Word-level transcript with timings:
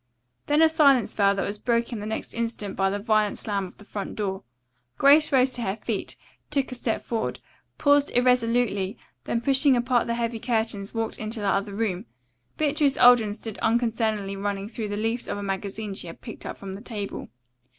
Then 0.47 0.63
a 0.63 0.67
silence 0.67 1.13
fell 1.13 1.35
that 1.35 1.45
was 1.45 1.59
broken 1.59 1.99
the 1.99 2.07
next 2.07 2.33
instant 2.33 2.75
by 2.75 2.89
the 2.89 2.97
violent 2.97 3.37
slam 3.37 3.67
of 3.67 3.77
the 3.77 3.85
front 3.85 4.15
door. 4.15 4.41
Grace 4.97 5.31
rose 5.31 5.53
to 5.53 5.61
her 5.61 5.75
feet, 5.75 6.15
took 6.49 6.71
a 6.71 6.75
step 6.75 7.01
forward, 7.03 7.39
paused 7.77 8.09
irresolutely, 8.15 8.97
then 9.25 9.41
pushing 9.41 9.75
apart 9.77 10.07
the 10.07 10.15
heavy 10.15 10.39
curtains 10.39 10.95
walked 10.95 11.19
into 11.19 11.39
the 11.39 11.45
other 11.49 11.75
room. 11.75 12.07
Beatrice 12.57 12.97
Alden 12.97 13.35
stood 13.35 13.59
unconcernedly 13.59 14.35
running 14.37 14.67
through 14.67 14.87
the 14.87 14.97
leaves 14.97 15.27
of 15.27 15.37
a 15.37 15.43
magazine 15.43 15.93
she 15.93 16.07
had 16.07 16.19
picked 16.19 16.47
up 16.47 16.57
from 16.57 16.73
the 16.73 16.81
table. 16.81 17.27